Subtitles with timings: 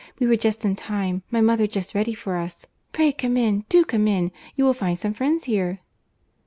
[0.17, 2.65] We were just in time; my mother just ready for us.
[2.91, 4.31] Pray come in; do come in.
[4.55, 5.81] You will find some friends here."